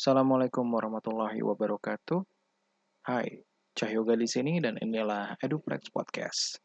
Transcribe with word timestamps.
Assalamualaikum 0.00 0.64
warahmatullahi 0.64 1.44
wabarakatuh. 1.44 2.24
Hai, 3.04 3.44
Cahyoga 3.76 4.16
di 4.16 4.24
sini 4.24 4.56
dan 4.56 4.80
inilah 4.80 5.36
Eduplex 5.44 5.92
Podcast. 5.92 6.56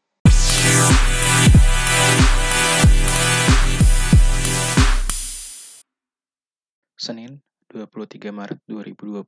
Senin, 6.96 7.44
23 7.68 8.32
Maret 8.32 8.64
2020. 8.64 9.20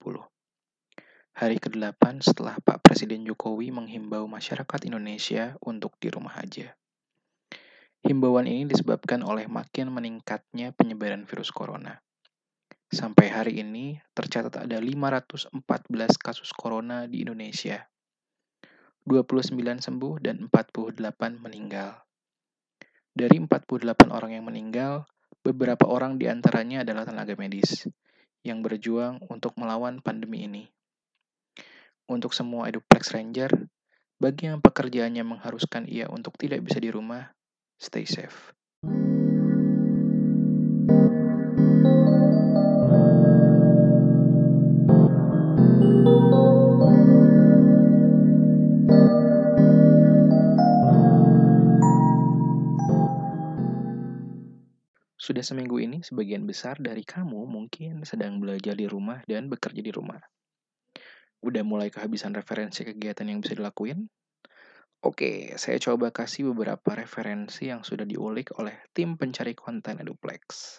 Hari 1.36 1.56
ke-8 1.61 2.25
setelah 2.25 2.56
Pak 2.64 2.80
Presiden 2.80 3.29
Jokowi 3.29 3.68
menghimbau 3.77 4.25
masyarakat 4.25 4.88
Indonesia 4.88 5.52
untuk 5.61 6.00
di 6.00 6.09
rumah 6.09 6.32
aja. 6.40 6.72
Himbauan 8.09 8.48
ini 8.48 8.64
disebabkan 8.64 9.20
oleh 9.20 9.45
makin 9.52 9.93
meningkatnya 9.93 10.72
penyebaran 10.72 11.29
virus 11.29 11.52
corona. 11.52 12.00
Sampai 12.89 13.29
hari 13.29 13.61
ini, 13.61 14.00
tercatat 14.16 14.64
ada 14.64 14.80
514 14.80 15.52
kasus 16.16 16.56
corona 16.56 17.05
di 17.05 17.20
Indonesia. 17.20 17.84
29 19.05 19.52
sembuh 19.77 20.16
dan 20.24 20.48
48 20.48 20.97
meninggal. 21.37 22.01
Dari 23.12 23.37
48 23.45 24.09
orang 24.09 24.33
yang 24.33 24.48
meninggal, 24.48 25.05
beberapa 25.45 25.84
orang 25.84 26.16
di 26.16 26.33
antaranya 26.33 26.80
adalah 26.80 27.05
tenaga 27.05 27.37
medis 27.37 27.84
yang 28.41 28.64
berjuang 28.64 29.20
untuk 29.28 29.52
melawan 29.61 30.00
pandemi 30.00 30.48
ini. 30.48 30.64
Untuk 32.09 32.33
semua 32.33 32.73
Eduplex 32.73 33.12
Ranger, 33.12 33.52
bagi 34.16 34.48
yang 34.48 34.64
pekerjaannya 34.64 35.28
mengharuskan 35.28 35.84
ia 35.84 36.09
untuk 36.09 36.41
tidak 36.41 36.64
bisa 36.64 36.80
di 36.80 36.89
rumah, 36.89 37.36
stay 37.77 38.09
safe. 38.09 38.58
Sudah 55.19 55.42
seminggu 55.42 55.83
ini, 55.83 55.98
sebagian 56.06 56.47
besar 56.47 56.78
dari 56.78 57.02
kamu 57.02 57.42
mungkin 57.50 58.06
sedang 58.06 58.38
belajar 58.38 58.78
di 58.78 58.86
rumah 58.86 59.19
dan 59.27 59.50
bekerja 59.50 59.83
di 59.83 59.91
rumah. 59.91 60.22
Udah 61.42 61.66
mulai 61.66 61.91
kehabisan 61.91 62.38
referensi 62.38 62.86
kegiatan 62.86 63.27
yang 63.27 63.42
bisa 63.42 63.58
dilakuin? 63.58 64.06
Oke, 65.02 65.58
saya 65.58 65.78
coba 65.83 66.14
kasih 66.14 66.55
beberapa 66.55 66.94
referensi 66.94 67.66
yang 67.66 67.83
sudah 67.83 68.06
diulik 68.06 68.55
oleh 68.58 68.78
tim 68.94 69.19
pencari 69.19 69.58
konten 69.58 69.98
Eduplex. 70.02 70.78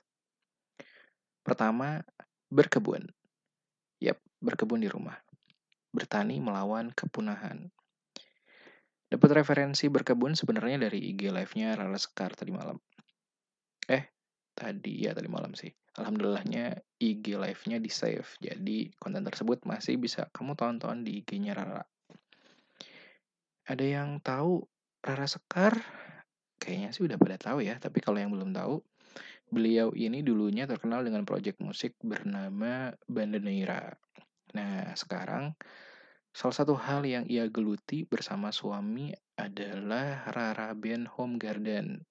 Pertama, 1.43 2.03
berkebun. 2.51 3.07
Yap, 3.99 4.19
berkebun 4.39 4.83
di 4.83 4.91
rumah. 4.91 5.19
Bertani 5.91 6.39
melawan 6.39 6.91
kepunahan. 6.95 7.71
Dapat 9.07 9.43
referensi 9.43 9.87
berkebun 9.87 10.35
sebenarnya 10.35 10.87
dari 10.87 11.11
IG 11.11 11.27
live-nya 11.27 11.79
Rara 11.79 11.99
Sekar 11.99 12.35
tadi 12.35 12.51
malam. 12.51 12.75
Eh, 13.87 14.18
tadi 14.59 15.07
ya 15.07 15.15
tadi 15.15 15.31
malam 15.31 15.55
sih. 15.55 15.71
Alhamdulillahnya 15.95 16.79
IG 16.99 17.39
live-nya 17.39 17.79
di 17.79 17.91
save. 17.91 18.27
Jadi 18.43 18.91
konten 18.99 19.23
tersebut 19.23 19.63
masih 19.63 19.95
bisa 19.95 20.27
kamu 20.35 20.59
tonton 20.59 21.07
di 21.07 21.23
IG-nya 21.23 21.55
Rara. 21.55 21.83
Ada 23.67 23.85
yang 23.85 24.19
tahu 24.19 24.63
Rara 24.99 25.27
Sekar? 25.27 25.79
Kayaknya 26.59 26.89
sih 26.91 27.07
udah 27.07 27.15
pada 27.15 27.39
tahu 27.39 27.63
ya, 27.63 27.79
tapi 27.79 28.03
kalau 28.03 28.19
yang 28.19 28.35
belum 28.35 28.51
tahu, 28.51 28.83
beliau 29.47 29.95
ini 29.95 30.21
dulunya 30.21 30.67
terkenal 30.67 31.01
dengan 31.01 31.23
proyek 31.23 31.57
musik 31.63 31.95
bernama 32.03 32.91
Bandaneira. 33.07 33.95
Nah, 34.53 34.91
sekarang 34.93 35.55
salah 36.35 36.55
satu 36.55 36.75
hal 36.77 37.07
yang 37.07 37.25
ia 37.25 37.47
geluti 37.47 38.05
bersama 38.05 38.51
suami 38.53 39.13
adalah 39.39 40.27
Rara 40.29 40.75
Band 40.75 41.07
Home 41.15 41.39
Garden. 41.39 42.03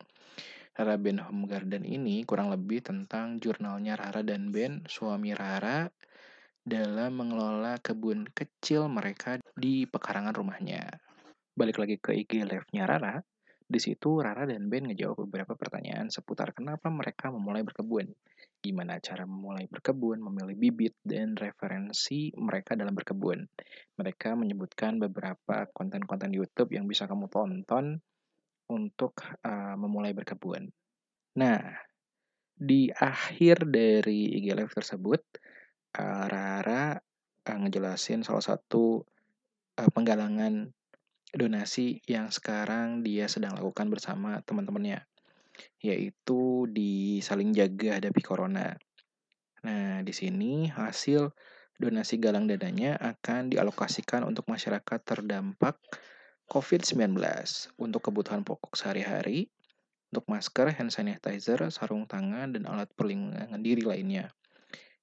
Rara 0.79 0.95
Band 0.95 1.27
Home 1.27 1.51
Garden 1.51 1.83
ini 1.83 2.23
kurang 2.23 2.55
lebih 2.55 2.87
tentang 2.87 3.43
jurnalnya 3.43 3.99
Rara 3.99 4.23
dan 4.23 4.55
Ben, 4.55 4.87
suami 4.87 5.35
Rara, 5.35 5.91
dalam 6.63 7.19
mengelola 7.19 7.83
kebun 7.83 8.31
kecil 8.31 8.87
mereka 8.87 9.43
di 9.59 9.91
pekarangan 9.91 10.31
rumahnya. 10.31 10.87
Balik 11.59 11.83
lagi 11.83 11.99
ke 11.99 12.15
IG 12.23 12.47
live-nya 12.47 12.87
Rara, 12.87 13.19
di 13.67 13.83
situ 13.83 14.23
Rara 14.23 14.47
dan 14.47 14.71
Ben 14.71 14.87
ngejawab 14.87 15.27
beberapa 15.27 15.59
pertanyaan 15.59 16.15
seputar 16.15 16.55
kenapa 16.55 16.87
mereka 16.95 17.35
memulai 17.35 17.67
berkebun. 17.67 18.15
Gimana 18.63 19.03
cara 19.03 19.27
memulai 19.27 19.67
berkebun, 19.67 20.23
memilih 20.23 20.55
bibit, 20.55 20.95
dan 21.03 21.35
referensi 21.35 22.31
mereka 22.39 22.79
dalam 22.79 22.95
berkebun. 22.95 23.43
Mereka 23.99 24.39
menyebutkan 24.39 25.03
beberapa 25.03 25.67
konten-konten 25.75 26.31
YouTube 26.31 26.71
yang 26.71 26.87
bisa 26.87 27.11
kamu 27.11 27.27
tonton 27.27 27.99
untuk 28.69 29.19
uh, 29.45 29.75
memulai 29.75 30.13
berkebun. 30.13 30.69
Nah, 31.41 31.61
di 32.59 32.91
akhir 32.91 33.69
dari 33.69 34.35
IG 34.39 34.53
Live 34.53 34.75
tersebut, 34.75 35.23
uh, 35.99 36.25
Rara 36.29 36.97
uh, 37.49 37.59
ngejelasin 37.59 38.27
salah 38.27 38.45
satu 38.45 39.03
uh, 39.79 39.91
penggalangan 39.93 40.69
donasi 41.33 42.01
yang 42.09 42.33
sekarang 42.33 43.05
dia 43.05 43.29
sedang 43.29 43.57
lakukan 43.57 43.93
bersama 43.93 44.41
teman-temannya, 44.45 45.05
yaitu 45.81 46.65
di 46.73 47.21
saling 47.21 47.53
jaga 47.53 48.01
hadapi 48.01 48.23
corona. 48.25 48.75
Nah, 49.65 50.01
di 50.01 50.15
sini 50.15 50.71
hasil 50.71 51.35
donasi 51.79 52.19
galang 52.19 52.51
dananya 52.51 52.99
akan 52.99 53.55
dialokasikan 53.55 54.27
untuk 54.27 54.51
masyarakat 54.51 54.99
terdampak 55.07 55.79
COVID-19 56.49 57.21
untuk 57.77 58.01
kebutuhan 58.09 58.41
pokok 58.41 58.73
sehari-hari, 58.73 59.53
untuk 60.09 60.25
masker, 60.33 60.73
hand 60.73 60.89
sanitizer, 60.89 61.61
sarung 61.69 62.09
tangan, 62.09 62.57
dan 62.57 62.65
alat 62.65 62.89
perlindungan 62.97 63.61
diri 63.61 63.85
lainnya. 63.85 64.33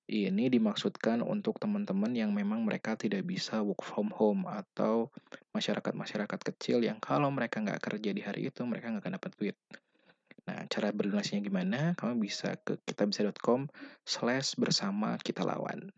Ini 0.05 0.53
dimaksudkan 0.53 1.25
untuk 1.25 1.57
teman-teman 1.57 2.13
yang 2.13 2.29
memang 2.29 2.61
mereka 2.61 2.93
tidak 2.93 3.25
bisa 3.25 3.65
work 3.65 3.81
from 3.81 4.13
home 4.13 4.45
atau 4.45 5.09
masyarakat-masyarakat 5.57 6.39
kecil 6.53 6.85
yang 6.85 7.01
kalau 7.01 7.33
mereka 7.33 7.57
nggak 7.57 7.81
kerja 7.81 8.13
di 8.13 8.21
hari 8.21 8.53
itu 8.53 8.61
mereka 8.69 8.93
nggak 8.93 9.01
akan 9.01 9.17
dapat 9.17 9.31
duit. 9.33 9.57
Nah, 10.45 10.61
cara 10.69 10.93
berdonasinya 10.93 11.41
gimana? 11.41 11.79
Kamu 11.97 12.21
bisa 12.21 12.53
ke 12.61 12.77
kitabisa.com 12.85 13.65
slash 14.05 14.53
bersama 14.61 15.17
kita 15.17 15.41
lawan. 15.41 15.89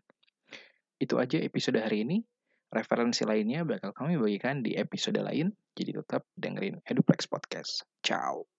Itu 0.96 1.20
aja 1.20 1.36
episode 1.44 1.76
hari 1.76 2.08
ini. 2.08 2.24
Referensi 2.68 3.24
lainnya 3.24 3.64
bakal 3.64 3.96
kami 3.96 4.20
bagikan 4.20 4.60
di 4.60 4.76
episode 4.76 5.20
lain. 5.24 5.54
Jadi 5.72 5.96
tetap 5.96 6.28
dengerin 6.36 6.84
Eduplex 6.84 7.24
Podcast. 7.24 7.88
Ciao. 8.04 8.57